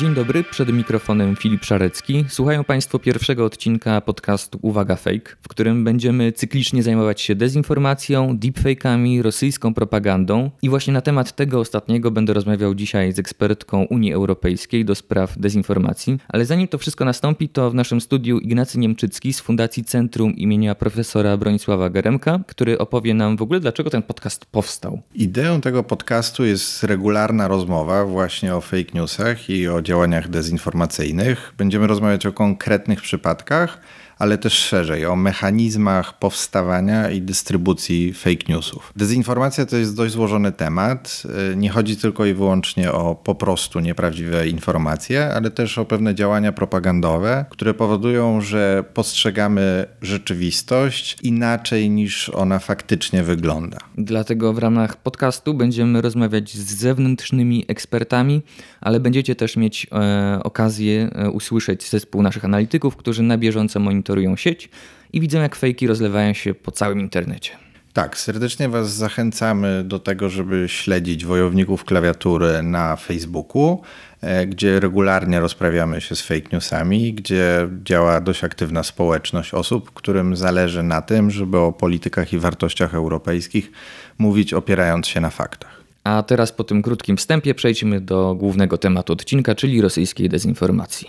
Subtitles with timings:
[0.00, 2.24] Dzień dobry, przed mikrofonem Filip Szarecki.
[2.28, 9.22] Słuchają Państwo pierwszego odcinka podcastu Uwaga Fake, w którym będziemy cyklicznie zajmować się dezinformacją, deepfake'ami,
[9.22, 10.50] rosyjską propagandą.
[10.62, 15.38] I właśnie na temat tego ostatniego będę rozmawiał dzisiaj z ekspertką Unii Europejskiej do spraw
[15.38, 16.18] dezinformacji.
[16.28, 20.74] Ale zanim to wszystko nastąpi, to w naszym studiu Ignacy Niemczycki z Fundacji Centrum imienia
[20.74, 25.00] profesora Bronisława Geremka, który opowie nam w ogóle, dlaczego ten podcast powstał.
[25.14, 31.52] Ideą tego podcastu jest regularna rozmowa właśnie o fake newsach i o działaniach dezinformacyjnych.
[31.58, 33.78] Będziemy rozmawiać o konkretnych przypadkach,
[34.20, 38.92] ale też szerzej o mechanizmach powstawania i dystrybucji fake newsów.
[38.96, 41.22] Dezinformacja to jest dość złożony temat.
[41.56, 46.52] Nie chodzi tylko i wyłącznie o po prostu nieprawdziwe informacje, ale też o pewne działania
[46.52, 53.78] propagandowe, które powodują, że postrzegamy rzeczywistość inaczej niż ona faktycznie wygląda.
[53.98, 58.42] Dlatego w ramach podcastu będziemy rozmawiać z zewnętrznymi ekspertami,
[58.80, 64.09] ale będziecie też mieć e, okazję e, usłyszeć zespół naszych analityków, którzy na bieżąco monitorują
[64.10, 64.68] monitorują sieć
[65.12, 67.50] i widzą, jak fejki rozlewają się po całym internecie.
[67.92, 73.82] Tak, serdecznie Was zachęcamy do tego, żeby śledzić wojowników klawiatury na Facebooku,
[74.20, 80.36] e, gdzie regularnie rozprawiamy się z fake newsami, gdzie działa dość aktywna społeczność osób, którym
[80.36, 83.72] zależy na tym, żeby o politykach i wartościach europejskich
[84.18, 85.80] mówić opierając się na faktach.
[86.04, 91.08] A teraz po tym krótkim wstępie przejdźmy do głównego tematu odcinka, czyli rosyjskiej dezinformacji.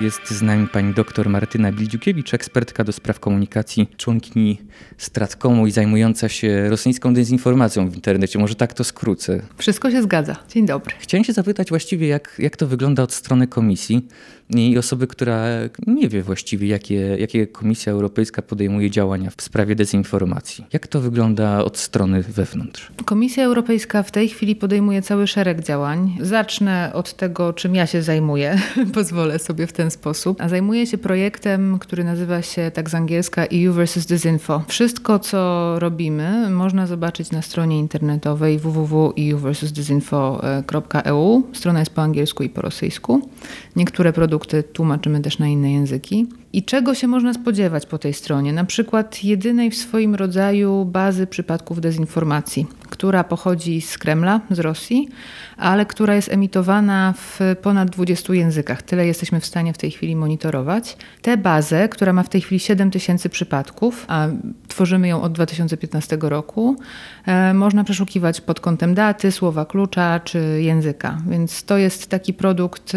[0.00, 4.58] Jest z nami pani dr Martyna Bildziukiewicz, ekspertka do spraw komunikacji, członkini
[4.98, 8.38] Stratkomu i zajmująca się rosyjską dezinformacją w internecie.
[8.38, 9.42] Może tak to skrócę.
[9.56, 10.36] Wszystko się zgadza.
[10.48, 10.94] Dzień dobry.
[10.98, 14.06] Chciałem się zapytać właściwie, jak, jak to wygląda od strony komisji
[14.50, 15.44] i osoby, która
[15.86, 20.64] nie wie właściwie, jakie, jakie Komisja Europejska podejmuje działania w sprawie dezinformacji.
[20.72, 22.92] Jak to wygląda od strony wewnątrz?
[23.04, 26.18] Komisja Europejska w tej chwili podejmuje cały szereg działań.
[26.20, 28.58] Zacznę od tego, czym ja się zajmuję.
[28.94, 30.40] Pozwolę sobie w ten sposób.
[30.40, 34.06] A zajmuję się projektem, który nazywa się tak z angielska EU vs.
[34.06, 34.62] Disinfo.
[34.68, 39.38] Wszystko, co robimy, można zobaczyć na stronie internetowej www.eu
[41.52, 43.28] Strona jest po angielsku i po rosyjsku.
[43.78, 46.26] Niektóre produkty tłumaczymy też na inne języki.
[46.52, 48.52] I czego się można spodziewać po tej stronie?
[48.52, 55.08] Na przykład jedynej w swoim rodzaju bazy przypadków dezinformacji, która pochodzi z Kremla, z Rosji,
[55.56, 58.82] ale która jest emitowana w ponad 20 językach.
[58.82, 60.96] Tyle jesteśmy w stanie w tej chwili monitorować.
[61.22, 64.28] Tę bazę, która ma w tej chwili 7 tysięcy przypadków, a
[64.68, 66.76] tworzymy ją od 2015 roku,
[67.26, 71.18] e, można przeszukiwać pod kątem daty, słowa klucza czy języka.
[71.28, 72.94] Więc to jest taki produkt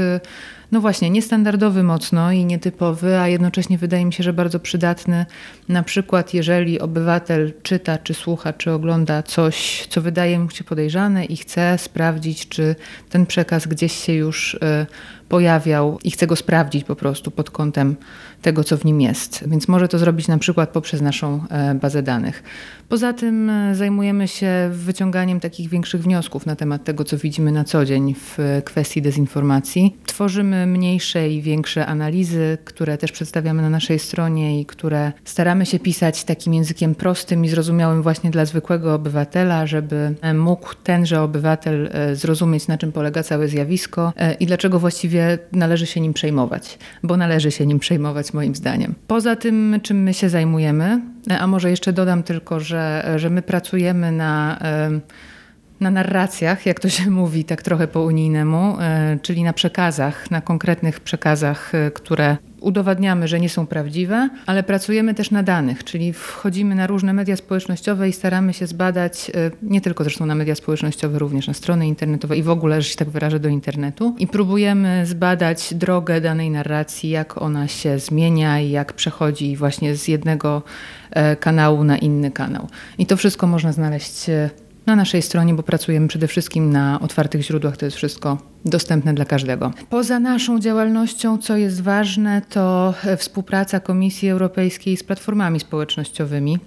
[0.71, 5.25] no właśnie, niestandardowy mocno i nietypowy, a jednocześnie wydaje mi się, że bardzo przydatny.
[5.69, 11.25] Na przykład, jeżeli obywatel czyta, czy słucha, czy ogląda coś, co wydaje mu się podejrzane
[11.25, 12.75] i chce sprawdzić, czy
[13.09, 14.59] ten przekaz gdzieś się już y,
[15.31, 17.95] pojawiał i chce go sprawdzić po prostu pod kątem
[18.41, 19.43] tego, co w nim jest.
[19.47, 22.43] Więc może to zrobić na przykład poprzez naszą e, bazę danych.
[22.89, 27.63] Poza tym e, zajmujemy się wyciąganiem takich większych wniosków na temat tego, co widzimy na
[27.63, 29.95] co dzień w kwestii dezinformacji.
[30.05, 35.79] Tworzymy mniejsze i większe analizy, które też przedstawiamy na naszej stronie i które staramy się
[35.79, 41.89] pisać takim językiem prostym i zrozumiałym właśnie dla zwykłego obywatela, żeby e, mógł tenże obywatel
[42.13, 45.20] zrozumieć, na czym polega całe zjawisko i dlaczego właściwie
[45.51, 48.95] należy się nim przejmować, bo należy się nim przejmować moim zdaniem.
[49.07, 51.01] Poza tym, czym my się zajmujemy,
[51.39, 54.59] a może jeszcze dodam tylko, że, że my pracujemy na
[55.81, 60.41] na narracjach, jak to się mówi tak trochę po unijnemu, e, czyli na przekazach, na
[60.41, 66.13] konkretnych przekazach, e, które udowadniamy, że nie są prawdziwe, ale pracujemy też na danych, czyli
[66.13, 70.55] wchodzimy na różne media społecznościowe i staramy się zbadać, e, nie tylko zresztą na media
[70.55, 74.15] społecznościowe, również na strony internetowe i w ogóle, że się tak wyrażę, do internetu.
[74.19, 80.07] I próbujemy zbadać drogę danej narracji, jak ona się zmienia i jak przechodzi właśnie z
[80.07, 80.61] jednego
[81.39, 82.67] kanału na inny kanał.
[82.97, 84.25] I to wszystko można znaleźć
[84.85, 89.25] na naszej stronie, bo pracujemy przede wszystkim na otwartych źródłach, to jest wszystko dostępne dla
[89.25, 89.71] każdego.
[89.89, 96.59] Poza naszą działalnością, co jest ważne, to współpraca Komisji Europejskiej z platformami społecznościowymi.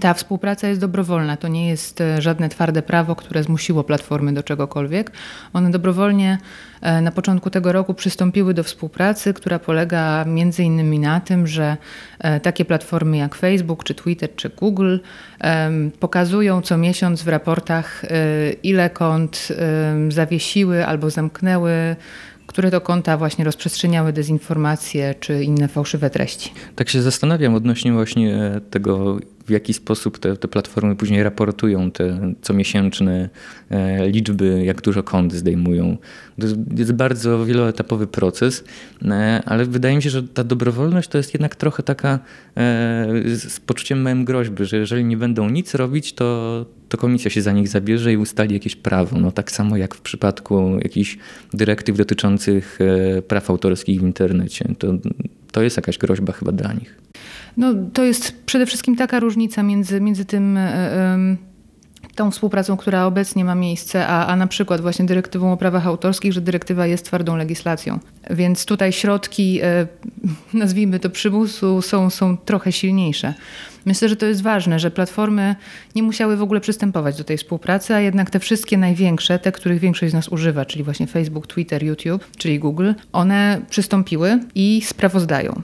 [0.00, 4.42] Ta współpraca jest dobrowolna, to nie jest e, żadne twarde prawo, które zmusiło platformy do
[4.42, 5.12] czegokolwiek.
[5.52, 6.38] One dobrowolnie
[6.80, 11.76] e, na początku tego roku przystąpiły do współpracy, która polega między innymi na tym, że
[12.18, 14.98] e, takie platformy jak Facebook, czy Twitter, czy Google
[16.00, 18.02] pokazują co miesiąc w raportach,
[18.62, 19.48] ile kont
[20.08, 21.96] zawiesiły albo zamknęły
[22.46, 26.52] które to konta właśnie rozprzestrzeniały dezinformacje czy inne fałszywe treści.
[26.76, 32.32] Tak się zastanawiam odnośnie właśnie tego w jaki sposób te, te platformy później raportują te
[32.42, 33.28] comiesięczne
[33.70, 35.96] e, liczby, jak dużo kont zdejmują.
[36.40, 36.46] To
[36.76, 38.64] jest bardzo wieloetapowy proces,
[39.04, 42.18] e, ale wydaje mi się, że ta dobrowolność to jest jednak trochę taka
[43.24, 47.52] z poczuciem małym groźby, że jeżeli nie będą nic robić, to, to komisja się za
[47.52, 49.18] nich zabierze i ustali jakieś prawo.
[49.20, 51.18] No, tak samo jak w przypadku jakichś
[51.54, 52.78] dyrektyw dotyczących
[53.28, 54.68] praw autorskich w internecie.
[54.78, 54.94] To,
[55.52, 57.05] to jest jakaś groźba chyba dla nich.
[57.56, 60.56] No, to jest przede wszystkim taka różnica między, między tym.
[60.56, 61.56] Yy,
[62.16, 66.32] tą współpracą, która obecnie ma miejsce, a, a na przykład właśnie dyrektywą o prawach autorskich,
[66.32, 67.98] że dyrektywa jest twardą legislacją.
[68.30, 69.60] Więc tutaj środki,
[70.54, 73.34] nazwijmy to przymusu, są, są trochę silniejsze.
[73.84, 75.56] Myślę, że to jest ważne, że platformy
[75.94, 79.78] nie musiały w ogóle przystępować do tej współpracy, a jednak te wszystkie największe, te, których
[79.78, 85.62] większość z nas używa, czyli właśnie Facebook, Twitter, YouTube, czyli Google, one przystąpiły i sprawozdają.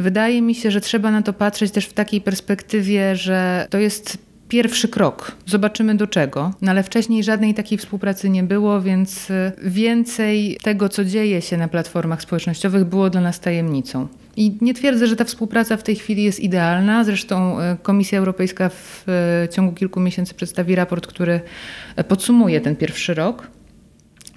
[0.00, 4.18] Wydaje mi się, że trzeba na to patrzeć też w takiej perspektywie, że to jest
[4.48, 5.32] pierwszy krok.
[5.46, 6.54] Zobaczymy do czego.
[6.62, 11.56] No ale wcześniej żadnej takiej współpracy nie było, więc y, więcej tego, co dzieje się
[11.56, 14.08] na platformach społecznościowych, było dla nas tajemnicą.
[14.36, 17.04] I nie twierdzę, że ta współpraca w tej chwili jest idealna.
[17.04, 19.04] Zresztą y, Komisja Europejska w
[19.44, 21.40] y, ciągu kilku miesięcy przedstawi raport, który
[22.08, 23.50] podsumuje ten pierwszy rok.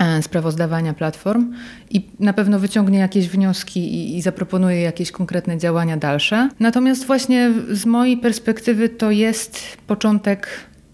[0.04, 1.54] E, sprawozdawania platform
[1.90, 6.50] i na pewno wyciągnie jakieś wnioski i, i, zaproponuje jakieś konkretne działania dalsze.
[6.60, 10.48] Natomiast właśnie z mojej perspektywy to jest początek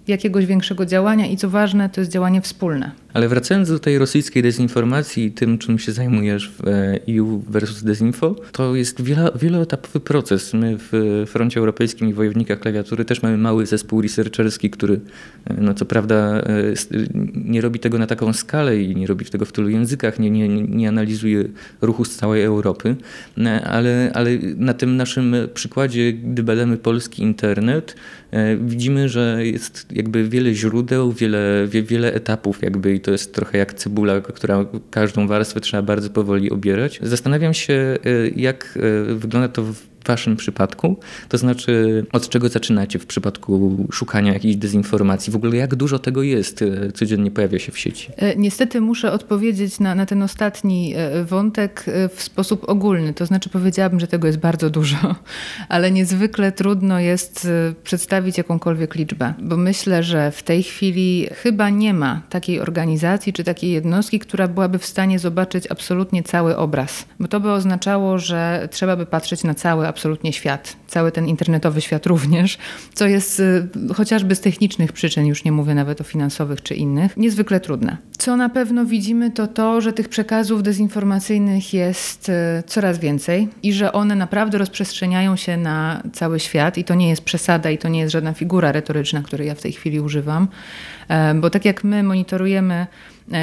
[0.10, 2.92] jakiegoś większego działania i co ważne, to jest działanie wspólne.
[3.14, 6.68] Ale wracając do tej rosyjskiej dezinformacji tym, czym się zajmujesz w
[7.10, 9.02] EU versus Dezinfo, to jest
[9.36, 10.54] wieloetapowy proces.
[10.54, 15.00] My w Froncie Europejskim i Wojownikach Klawiatury też mamy mały zespół researcherski, który
[15.46, 16.44] e, no co prawda e,
[17.34, 20.48] nie robi tego na taką skalę i nie robi tego w tylu językach, nie, nie,
[20.48, 21.44] nie analizuje
[21.82, 22.96] ruchu z całej Europy,
[23.38, 27.96] e, ale, ale na tym naszym przykładzie, gdy badamy polski internet,
[28.62, 33.74] widzimy, że jest jakby wiele źródeł, wiele, wiele etapów jakby i to jest trochę jak
[33.74, 37.00] cebula, która każdą warstwę trzeba bardzo powoli obierać.
[37.04, 38.80] Zastanawiam się, y, jak
[39.12, 41.00] y, wygląda to w waszym przypadku?
[41.30, 45.34] To znaczy, od czego zaczynacie w przypadku szukania jakiejś dezinformacji?
[45.34, 48.12] W ogóle jak dużo tego jest, e, codziennie pojawia się w sieci?
[48.18, 51.86] E, niestety muszę odpowiedzieć na, na ten ostatni e, wątek
[52.16, 53.13] w sposób ogólny.
[53.13, 55.16] To znaczy powiedziałabym, że tego jest bardzo dużo,
[55.69, 57.48] ale niezwykle trudno jest
[57.84, 63.44] przedstawić jakąkolwiek liczbę, bo myślę, że w tej chwili chyba nie ma takiej organizacji czy
[63.44, 68.69] takiej jednostki, która byłaby w stanie zobaczyć absolutnie cały obraz, bo to by oznaczało, że
[68.72, 72.58] trzeba by patrzeć na cały absolutnie świat, cały ten internetowy świat również,
[72.94, 77.18] co jest y, chociażby z technicznych przyczyn, już nie mówię nawet o finansowych czy innych,
[77.18, 77.98] niezwykle trudne.
[78.18, 82.34] Co na pewno widzimy, to to, że tych przekazów dezinformacyjnych jest y,
[82.68, 87.22] coraz więcej i że one naprawdę rozprzestrzeniają się na cały świat i to nie jest
[87.22, 90.48] przesada i to nie jest żadna figura retoryczna, której ja w tej chwili używam,
[91.08, 92.88] e, bo tak jak my monitorujemy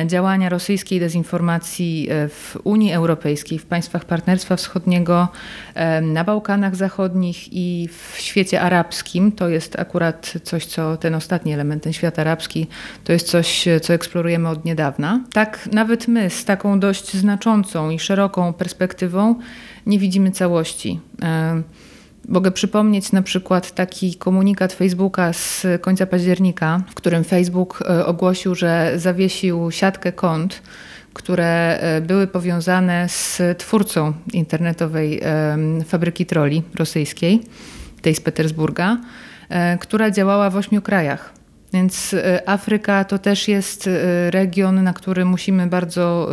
[0.06, 5.28] działania rosyjskiej dezinformacji e, w Unii Europejskiej, w państwach Partnerstwa Wschodniego,
[5.74, 9.32] e, na Bałkanach Zachodnich i w świecie arabskim.
[9.32, 12.66] To jest akurat coś, co ten ostatni element, ten świat arabski,
[13.04, 15.24] to jest coś, co eksplorujemy od niedawna.
[15.32, 19.34] Tak, nawet my z taką dość znaczącą i szeroką perspektywą
[19.86, 21.00] nie widzimy całości.
[22.28, 28.54] Mogę przypomnieć na przykład taki komunikat Facebooka z końca października, w którym Facebook e, ogłosił,
[28.54, 30.62] że zawiesił siatkę kont,
[31.14, 35.20] które e, były powiązane z twórcą internetowej
[35.86, 37.42] fabryki troli rosyjskiej,
[38.02, 38.98] tej z Petersburga,
[39.48, 41.32] e, która działała w ośmiu krajach.
[41.72, 42.14] Więc
[42.46, 43.88] Afryka to też jest
[44.30, 46.28] region, na który musimy bardzo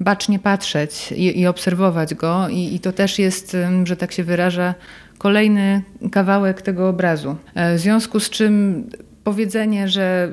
[0.00, 4.74] bacznie patrzeć i, i obserwować go, I, i to też jest, że tak się wyraża,
[5.18, 5.82] kolejny
[6.12, 7.36] kawałek tego obrazu.
[7.54, 8.84] E, w związku z czym
[9.26, 10.28] powiedzenie, że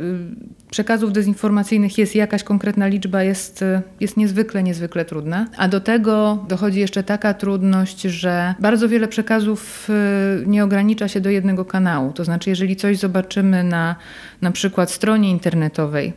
[0.65, 5.47] y, przekazów dezinformacyjnych jest jakaś konkretna liczba, jest, y, jest niezwykle, niezwykle trudne.
[5.57, 11.21] A do tego dochodzi jeszcze taka trudność, że bardzo wiele przekazów y, nie ogranicza się
[11.21, 12.13] do jednego kanału.
[12.13, 13.95] To znaczy, jeżeli coś zobaczymy na
[14.41, 16.13] na przykład stronie internetowej,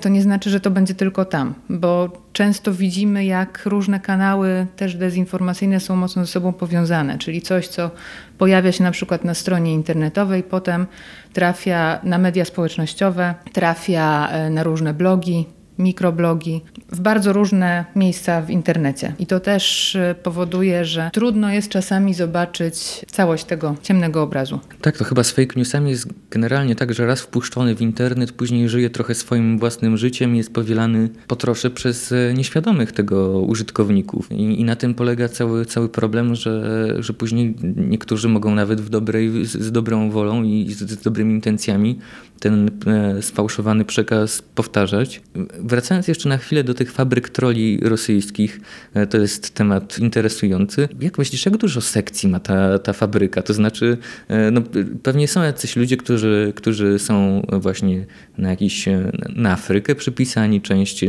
[0.00, 4.94] to nie znaczy, że to będzie tylko tam, bo często widzimy, jak różne kanały też
[4.94, 7.90] dezinformacyjne są mocno ze sobą powiązane, czyli coś, co
[8.38, 10.86] pojawia się na przykład na stronie internetowej, potem
[11.32, 15.46] trafia na media społecznościowe, trafia e, na różne blogi,
[15.78, 16.60] mikroblogi,
[16.92, 19.14] w bardzo różne miejsca w internecie.
[19.18, 24.60] I to też e, powoduje, że trudno jest czasami zobaczyć całość tego ciemnego obrazu.
[24.82, 28.68] Tak, to chyba z fake newsami jest generalnie tak, że raz wpuszczony w internet, później
[28.68, 34.32] żyje trochę swoim własnym życiem, jest powielany po trosze przez e, nieświadomych tego użytkowników.
[34.32, 38.88] I, i na tym polega cały, cały problem, że, że później niektórzy mogą nawet w
[38.88, 41.98] dobrej, z, z dobrą wolą i z, z dobrymi intencjami
[42.40, 45.22] ten e, sfałszowany przekaz powtarzać.
[45.68, 48.60] Wracając jeszcze na chwilę do tych fabryk troli rosyjskich,
[48.94, 50.88] e, to jest temat interesujący.
[51.00, 53.42] Jak myślisz, jak dużo sekcji ma ta, ta fabryka?
[53.42, 53.98] To znaczy,
[54.28, 54.62] e, no,
[55.02, 58.06] pewnie są jacyś ludzie, którzy, którzy są właśnie
[58.38, 58.88] na jakiś,
[59.36, 61.04] na Afrykę przypisani, część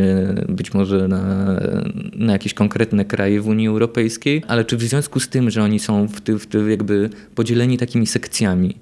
[0.49, 1.45] być może na,
[2.15, 5.79] na jakieś konkretne kraje w Unii Europejskiej, ale czy w związku z tym, że oni
[5.79, 8.77] są w, ty, w ty jakby podzieleni takimi sekcjami,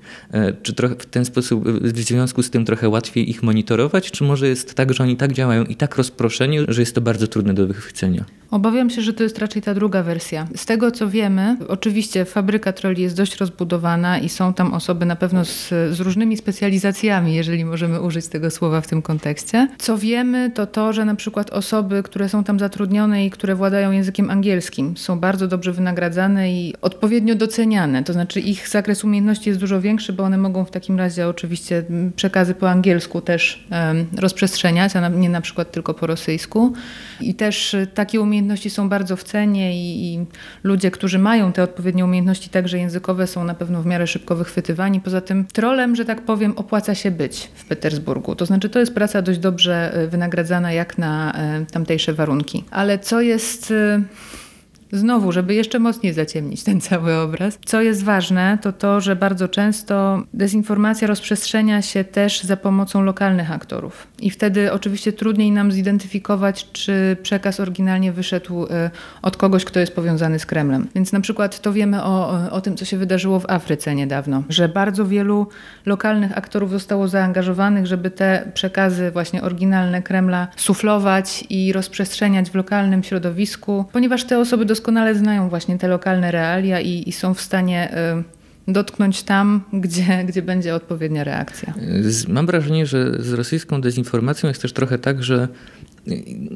[0.63, 4.48] czy trochę w ten sposób, w związku z tym trochę łatwiej ich monitorować, czy może
[4.48, 7.67] jest tak, że oni tak działają i tak rozproszeni, że jest to bardzo trudne do
[7.67, 8.25] wychwycenia?
[8.51, 10.47] Obawiam się, że to jest raczej ta druga wersja.
[10.55, 15.15] Z tego co wiemy, oczywiście fabryka troli jest dość rozbudowana i są tam osoby na
[15.15, 19.67] pewno z, z, różnymi specjalizacjami, jeżeli możemy użyć tego słowa w tym kontekście.
[19.77, 23.91] Co wiemy, to to, że na przykład osoby, które są tam zatrudnione i które władają
[23.91, 28.03] językiem angielskim, są bardzo dobrze wynagradzane i odpowiednio doceniane.
[28.03, 31.83] To znaczy ich zakres umiejętności jest dużo większy, bo one mogą w takim razie oczywiście
[32.15, 36.73] przekazy po angielsku też um, rozprzestrzeniać, a nie na przykład tylko po rosyjsku.
[37.21, 40.25] I też takie umiejętności są bardzo w cenie i, i,
[40.63, 45.01] ludzie, którzy mają te odpowiednie umiejętności, także językowe, są na pewno w miarę szybko wychwytywani.
[45.01, 48.35] Poza tym trolem, że tak powiem, opłaca się być w Petersburgu.
[48.35, 52.63] To znaczy, to jest praca dość dobrze e, wynagradzana jak na e, tamtejsze warunki.
[52.71, 53.73] Ale co jest
[54.91, 57.60] Znowu, żeby jeszcze mocniej zaciemnić ten cały obraz.
[57.65, 63.51] Co jest ważne, to to, że bardzo często dezinformacja rozprzestrzenia się też za pomocą lokalnych
[63.51, 64.08] aktorów.
[64.20, 68.67] I wtedy oczywiście trudniej nam zidentyfikować, czy przekaz oryginalnie wyszedł y,
[69.22, 70.88] od kogoś, kto jest powiązany z Kremlem.
[70.96, 74.70] Więc na przykład to wiemy o, o tym, co się wydarzyło w Afryce niedawno, że
[74.70, 75.48] bardzo wielu
[75.86, 83.03] lokalnych aktorów zostało zaangażowanych, żeby te przekazy właśnie oryginalne Kremla suflować i rozprzestrzeniać w lokalnym
[83.03, 87.91] środowisku, ponieważ te osoby doskonale znają właśnie te lokalne realia i, i są w stanie
[88.67, 91.74] y, dotknąć tam, gdzie, gdzie będzie odpowiednia reakcja.
[92.27, 95.48] Mam wrażenie, że z rosyjską dezinformacją jest też trochę tak, że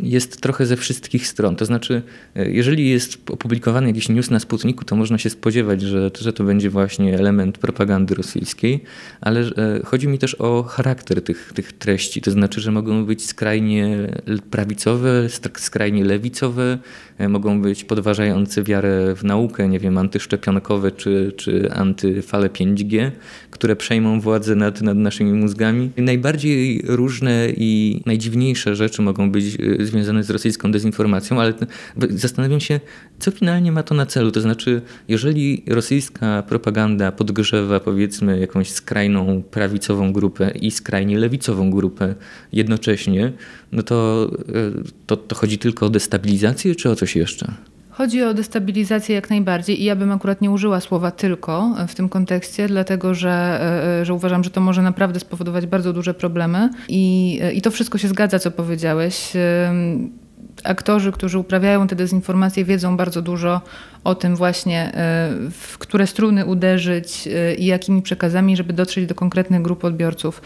[0.03, 1.55] jest trochę ze wszystkich stron.
[1.55, 2.01] To znaczy,
[2.35, 6.69] jeżeli jest opublikowany jakiś news na Sputniku, to można się spodziewać, że, że to będzie
[6.69, 8.83] właśnie element propagandy rosyjskiej,
[9.21, 12.21] ale e, chodzi mi też o charakter tych, tych treści.
[12.21, 14.07] To znaczy, że mogą być skrajnie
[14.51, 15.27] prawicowe,
[15.57, 16.77] skrajnie lewicowe,
[17.17, 23.11] e, mogą być podważające wiarę w naukę, nie wiem, antyszczepionkowe czy, czy antyfale 5G,
[23.51, 25.91] które przejmą władzę nad, nad naszymi mózgami.
[25.97, 31.53] Najbardziej różne i najdziwniejsze rzeczy mogą być y, związane z rosyjską dezinformacją, ale
[32.09, 32.79] zastanawiam się,
[33.19, 34.31] co finalnie ma to na celu.
[34.31, 42.15] To znaczy, jeżeli rosyjska propaganda podgrzewa powiedzmy jakąś skrajną prawicową grupę i skrajnie lewicową grupę
[42.53, 43.33] jednocześnie,
[43.71, 47.53] no to, y, to, to chodzi tylko o destabilizację, czy o coś jeszcze?
[47.91, 52.09] Chodzi o destabilizację jak najbardziej i ja bym akurat nie użyła słowa tylko w tym
[52.09, 56.69] kontekście, dlatego że, e, e, że uważam, że to może naprawdę spowodować bardzo duże problemy
[56.89, 59.33] i, e, i to wszystko się zgadza, co powiedziałeś.
[60.63, 63.61] Aktorzy, którzy uprawiają te dezinformacje, wiedzą bardzo dużo
[64.03, 64.91] o tym właśnie,
[65.51, 70.41] w które struny uderzyć i jakimi przekazami, żeby dotrzeć do konkretnych grup odbiorców.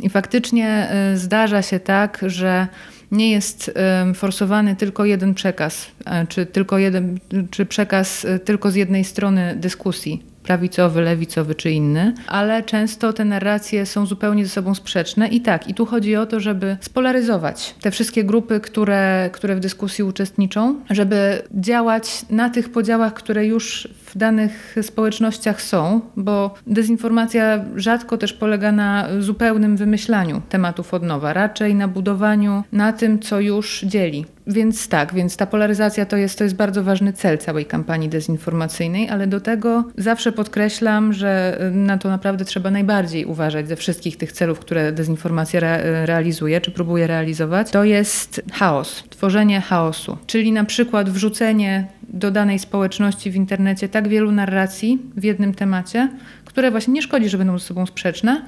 [0.00, 2.68] I faktycznie zdarza się tak, że
[3.12, 3.70] nie jest
[4.14, 7.18] forsowany tylko jeden przekaz, e, czy, tylko jeden,
[7.50, 13.24] czy przekaz e, tylko z jednej strony dyskusji prawicowy, lewicowy czy inny, ale często te
[13.24, 17.74] narracje są zupełnie ze sobą sprzeczne i tak, i tu chodzi o to, żeby spolaryzować
[17.80, 23.88] te wszystkie grupy, które, które w dyskusji uczestniczą, żeby działać na tych podziałach, które już
[24.06, 31.32] w danych społecznościach są, bo dezinformacja rzadko też polega na zupełnym wymyślaniu tematów od nowa,
[31.32, 34.26] raczej na budowaniu na tym, co już dzieli.
[34.46, 39.08] Więc tak, więc ta polaryzacja to jest, to jest bardzo ważny cel całej kampanii dezinformacyjnej,
[39.08, 44.32] ale do tego zawsze podkreślam, że na to naprawdę trzeba najbardziej uważać ze wszystkich tych
[44.32, 47.70] celów, które dezinformacja re realizuje czy próbuje realizować.
[47.70, 54.08] To jest chaos, tworzenie chaosu, czyli na przykład wrzucenie do danej społeczności w internecie tak
[54.08, 56.08] wielu narracji w jednym temacie,
[56.44, 58.42] które właśnie nie szkodzi, że będą ze sobą sprzeczne,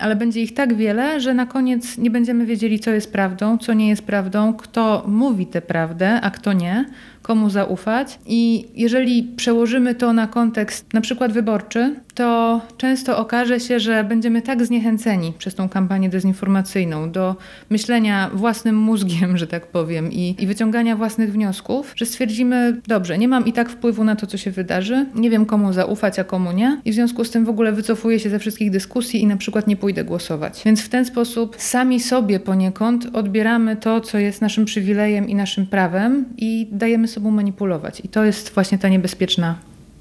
[0.00, 3.74] ale będzie ich tak wiele, że na koniec nie będziemy wiedzieli, co jest prawdą, co
[3.74, 6.84] nie jest prawdą, kto mówi tę prawdę, a kto nie
[7.22, 8.18] komu zaufać.
[8.26, 14.42] I jeżeli przełożymy to na kontekst na przykład wyborczy, to często okaże się, że będziemy
[14.42, 17.36] tak zniechęceni przez tą kampanię dezinformacyjną do
[17.70, 23.28] myślenia własnym mózgiem, że tak powiem, i, i wyciągania własnych wniosków, że stwierdzimy, dobrze, nie
[23.28, 26.52] mam i tak wpływu na to, co się wydarzy, nie wiem komu zaufać, a komu
[26.52, 26.80] nie.
[26.84, 29.36] I w związku związku z tym w ogóle wycofuję się ze wszystkich dyskusji i na
[29.36, 30.62] przykład nie pójdę głosować.
[30.64, 35.66] Więc w ten sposób sami sobie poniekąd odbieramy to, co jest naszym przywilejem i naszym
[35.66, 38.00] prawem i dajemy sobą manipulować.
[38.04, 39.58] I to jest właśnie ta niebezpieczna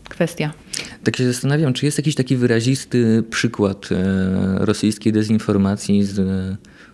[0.09, 0.53] kwestia.
[1.03, 6.17] Tak się zastanawiam, czy jest jakiś taki wyrazisty przykład e, rosyjskiej dezinformacji z,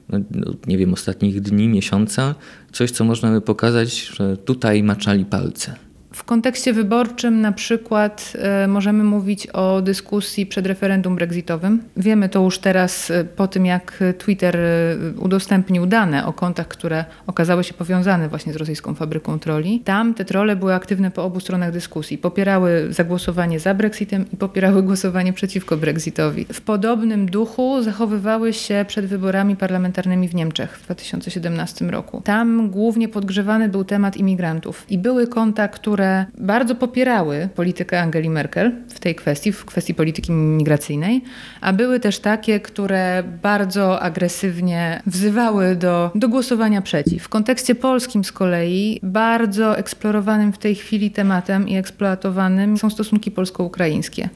[0.10, 2.36] no, no, nie wiem, ostatnich dni, miesiąca,
[2.72, 5.87] coś, co można by pokazać, że tutaj maczali palce.
[6.18, 11.84] W kontekście wyborczym na przykład e, możemy mówić o dyskusji przed referendum brexitowym.
[11.98, 17.06] Wiemy to już teraz e, po tym, jak Twitter e, udostępnił dane o kontach, które
[17.28, 19.80] okazały się powiązane właśnie z rosyjską fabryką troli.
[19.80, 22.18] Tam te trole były aktywne po obu stronach dyskusji.
[22.18, 26.46] Popierały zagłosowanie za Brexitem i popierały głosowanie przeciwko Brexitowi.
[26.54, 32.22] W podobnym duchu zachowywały się przed wyborami parlamentarnymi w Niemczech w 2017 roku.
[32.26, 36.07] Tam głównie podgrzewany był temat imigrantów i były konta, które
[36.38, 41.22] bardzo popierały politykę Angeli Merkel w tej kwestii, w kwestii polityki migracyjnej,
[41.62, 47.24] a były też takie, które bardzo agresywnie wzywały do, do głosowania przeciw.
[47.24, 53.32] W kontekście polskim z kolei bardzo eksplorowanym w tej chwili tematem i eksploatowanym są stosunki
[53.32, 54.30] polsko-ukraińskie.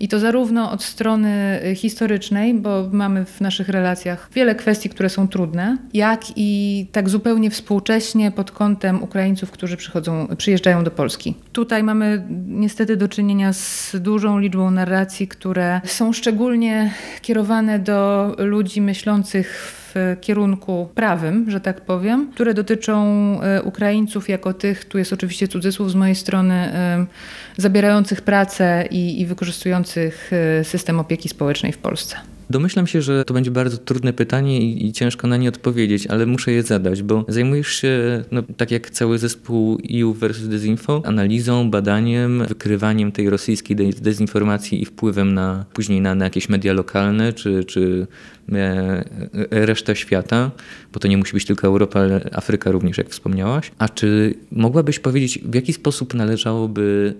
[0.00, 5.28] I to zarówno od strony historycznej, bo mamy w naszych relacjach wiele kwestii, które są
[5.28, 11.13] trudne, jak i tak zupełnie współcześnie pod kątem Ukraińców, którzy przychodzą, przyjeżdżają do Polski.
[11.14, 11.34] Polski.
[11.52, 16.90] Tutaj mamy niestety do czynienia z dużą liczbą narracji, które są szczególnie
[17.22, 23.04] kierowane do ludzi myślących w kierunku prawym, że tak powiem, które dotyczą
[23.42, 27.06] e, Ukraińców jako tych, tu jest oczywiście cudzysłów z mojej strony, e,
[27.56, 32.33] zabierających pracę i, i wykorzystujących e, system opieki społecznej w Polsce.
[32.50, 36.26] Domyślam się, że to będzie bardzo trudne pytanie i, i, ciężko na nie odpowiedzieć, ale
[36.26, 41.70] muszę je zadać, bo zajmujesz się, no, tak jak cały zespół EU versus Desinfo, analizą,
[41.70, 47.64] badaniem, wykrywaniem tej rosyjskiej dezinformacji i wpływem na później na, na jakieś media lokalne czy,
[47.64, 48.06] czy
[48.52, 50.50] e, e, resztę świata,
[50.92, 53.70] bo to nie musi być tylko Europa, ale Afryka również, jak wspomniałaś.
[53.78, 57.14] A czy mogłabyś powiedzieć, w jaki sposób należałoby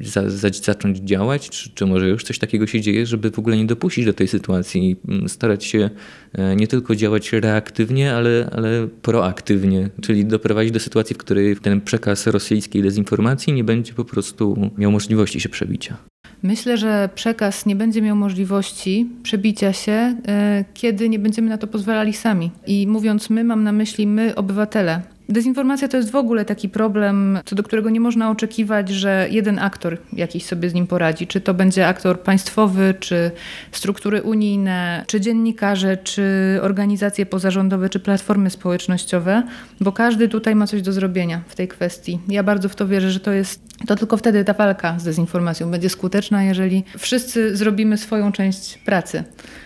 [0.00, 3.38] e, za, za, zacząć działać, czy, czy może już coś takiego się dzieje, żeby w
[3.38, 5.90] ogóle nie dopuścić do tej tej sytuacji mm, starać się
[6.32, 11.80] e, nie tylko działać reaktywnie, ale, ale proaktywnie, czyli doprowadzić do sytuacji, w której ten
[11.80, 15.96] przekaz rosyjskiej dezinformacji nie będzie po prostu miał możliwości się przebicia.
[16.42, 21.66] Myślę, że przekaz nie będzie miał możliwości przebicia się, e, kiedy nie będziemy na to
[21.66, 22.50] pozwalali sami.
[22.66, 27.38] I mówiąc my, mam na myśli my, obywatele, Dezinformacja to jest w ogóle taki problem,
[27.44, 31.26] co do którego nie można oczekiwać, że jeden aktor jakiś sobie z nim poradzi.
[31.26, 33.30] Czy to będzie aktor państwowy, czy
[33.72, 39.42] struktury unijne, czy dziennikarze, czy organizacje pozarządowe, czy platformy społecznościowe,
[39.80, 42.18] bo każdy tutaj ma coś do zrobienia w tej kwestii.
[42.28, 45.70] Ja bardzo w to wierzę, że to jest, to tylko wtedy ta walka z dezinformacją
[45.70, 49.24] będzie skuteczna, jeżeli wszyscy zrobimy swoją część pracy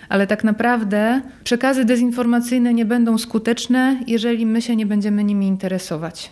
[0.08, 6.30] ale tak naprawdę przekazy dezinformacyjne nie będą skuteczne, jeżeli my się nie będziemy nimi interesować.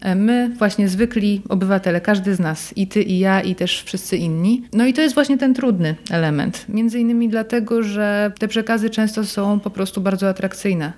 [0.00, 4.16] E, my, właśnie zwykli obywatele, każdy z nas, i ty, i ja, i też wszyscy
[4.16, 4.62] inni.
[4.72, 6.64] No i to jest właśnie ten trudny element.
[6.68, 10.92] Między innymi dlatego, że te przekazy często są po prostu bardzo atrakcyjne.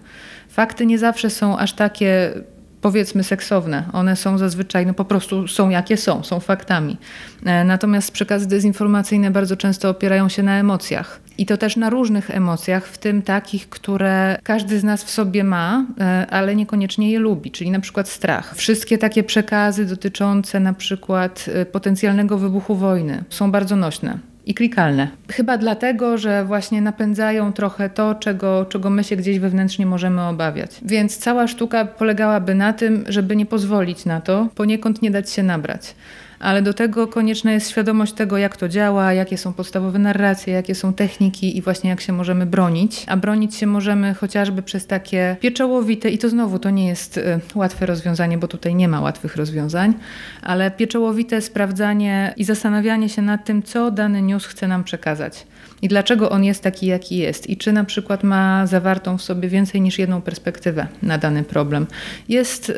[0.48, 2.32] Fakty nie zawsze są aż takie
[2.80, 3.84] powiedzmy seksowne.
[3.92, 6.96] One są zazwyczaj, no po prostu są jakie są, są faktami.
[7.44, 11.20] E, natomiast przekazy dezinformacyjne bardzo często opierają się na emocjach.
[11.38, 15.44] I to też na różnych emocjach, w tym takich, które każdy z nas w sobie
[15.44, 18.54] ma, e, ale niekoniecznie je lubi, czyli na przykład strach.
[18.54, 25.08] Wszystkie takie przekazy dotyczące na przykład e, potencjalnego wybuchu wojny są bardzo nośne i klikalne.
[25.30, 30.70] Chyba dlatego, że właśnie napędzają trochę to, czego, czego my się gdzieś wewnętrznie możemy obawiać.
[30.82, 35.42] Więc cała sztuka polegałaby na tym, żeby nie pozwolić na to, poniekąd nie dać się
[35.42, 35.94] nabrać
[36.40, 40.74] ale do tego konieczna jest świadomość tego, jak to działa, jakie są podstawowe narracje, jakie
[40.74, 43.04] są techniki i właśnie jak się możemy bronić.
[43.06, 47.40] A bronić się możemy chociażby przez takie pieczołowite, i to znowu to nie jest y,
[47.54, 49.94] łatwe rozwiązanie, bo tutaj nie ma łatwych rozwiązań,
[50.42, 55.46] ale pieczołowite sprawdzanie i zastanawianie się nad tym, co dany news chce nam przekazać
[55.82, 59.48] i dlaczego on jest taki, jaki jest, i czy na przykład ma zawartą w sobie
[59.48, 61.86] więcej niż jedną perspektywę na dany problem.
[62.28, 62.74] Jest y,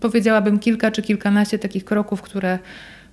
[0.00, 2.58] powiedziałabym kilka czy kilkanaście takich kroków, które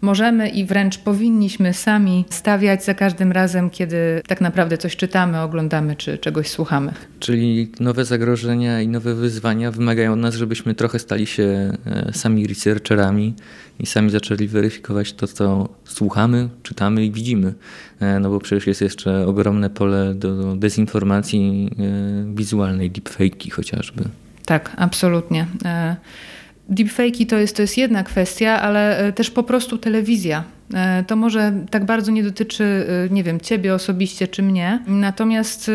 [0.01, 5.95] możemy i wręcz powinniśmy sami stawiać za każdym razem, kiedy tak naprawdę coś czytamy, oglądamy
[5.95, 6.93] czy czegoś słuchamy.
[7.19, 12.47] Czyli nowe zagrożenia i nowe wyzwania wymagają od nas, żebyśmy trochę stali się e, sami
[12.47, 13.33] researcherami
[13.79, 17.53] i sami zaczęli weryfikować to, co słuchamy, czytamy i widzimy.
[17.99, 24.03] E, no bo przecież jest jeszcze ogromne pole do dezinformacji e, wizualnej, deepfake'i chociażby.
[24.45, 25.47] Tak, absolutnie.
[26.69, 30.56] Deepfake'i to jest, to jest jedna kwestia, ale e, też po prostu telewizja
[31.07, 34.83] To może tak bardzo nie dotyczy, e, nie wiem, ciebie osobiście czy mnie.
[34.87, 35.71] Natomiast e,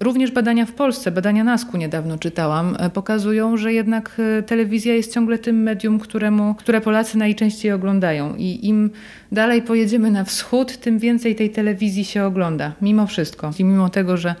[0.00, 5.14] również badania w Polsce, badania NASK-u niedawno czytałam, e, pokazują, że jednak e, telewizja jest
[5.14, 8.34] ciągle tym medium, któremu, które Polacy najczęściej oglądają.
[8.36, 8.90] I im
[9.32, 12.72] dalej pojedziemy na wschód, tym więcej tej telewizji się ogląda.
[12.82, 13.50] Mimo wszystko.
[13.58, 14.34] I mimo tego, że,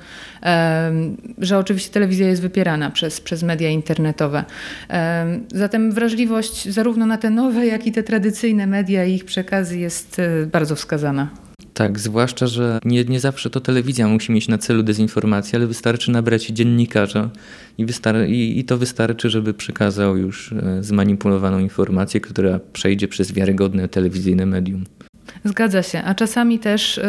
[1.38, 4.44] że oczywiście telewizja jest wypierana przez, przez media internetowe.
[4.88, 9.78] Em, Zatem wrażliwość zarówno na te nowe, jak i te tradycyjne media i ich przekazy
[9.82, 11.28] jest e, bardzo wskazana.
[11.74, 16.10] Tak, zwłaszcza, że nie, nie zawsze to telewizja musi mieć na celu dezinformację, ale wystarczy
[16.10, 17.30] nabrać dziennikarza
[17.78, 23.32] i, wystar- i, i to wystarczy, żeby przekazał już e, zmanipulowaną informację, która przejdzie przez
[23.32, 24.84] wiarygodne telewizyjne medium.
[25.44, 27.02] Zgadza się, a czasami też, y,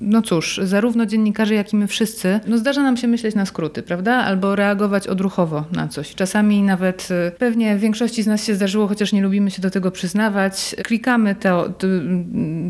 [0.00, 3.82] no cóż, zarówno dziennikarze, jak i my wszyscy, no zdarza nam się myśleć na skróty,
[3.82, 4.14] prawda?
[4.14, 6.14] Albo reagować odruchowo na coś.
[6.14, 9.90] Czasami nawet, y, pewnie większości z nas się zdarzyło, chociaż nie lubimy się do tego
[9.90, 11.86] przyznawać, klikamy to, t-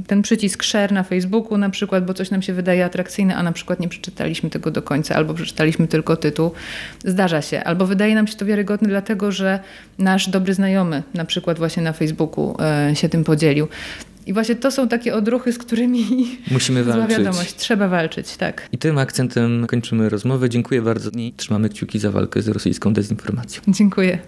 [0.07, 3.53] ten przycisk share na Facebooku na przykład, bo coś nam się wydaje atrakcyjne, a na
[3.53, 6.51] przykład nie przeczytaliśmy tego do końca, albo przeczytaliśmy tylko tytuł.
[7.05, 7.65] Zdarza się.
[7.65, 9.61] Albo wydaje nam się to wiarygodne, dlatego że
[9.99, 12.57] nasz dobry znajomy, na przykład właśnie na Facebooku,
[12.93, 13.69] y, się tym podzielił.
[14.27, 16.07] I właśnie to są takie odruchy, z którymi
[16.51, 17.19] Musimy walczyć.
[17.19, 17.55] wiadomość.
[17.55, 18.69] Trzeba walczyć, tak.
[18.73, 20.49] I tym akcentem kończymy rozmowę.
[20.51, 23.63] Dziękuję bardzo i trzymamy kciuki za walkę z rosyjską dezinformacją.
[23.69, 24.19] Dziękuję.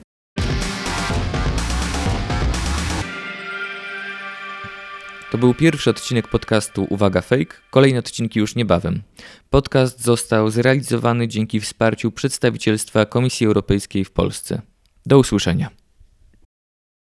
[5.30, 7.54] To był pierwszy odcinek podcastu Uwaga Fake.
[7.70, 9.02] Kolejne odcinki już niebawem.
[9.50, 14.62] Podcast został zrealizowany dzięki wsparciu przedstawicielstwa Komisji Europejskiej w Polsce.
[15.06, 15.70] Do usłyszenia.